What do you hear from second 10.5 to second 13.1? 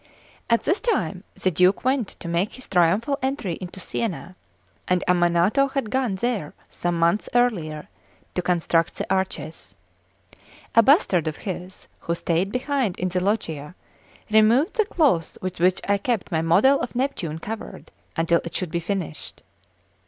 A bastard of his, who stayed behind in